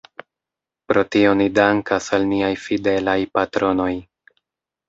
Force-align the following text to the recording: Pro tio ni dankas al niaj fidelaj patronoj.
Pro 0.91 1.03
tio 1.15 1.33
ni 1.41 1.47
dankas 1.59 2.09
al 2.19 2.25
niaj 2.31 2.51
fidelaj 2.65 3.19
patronoj. 3.37 3.93